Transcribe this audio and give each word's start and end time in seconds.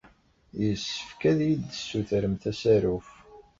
Yessefk 0.61 1.21
ad 1.31 1.39
iyi-d-tessutremt 1.41 2.43
asaruf. 2.51 3.09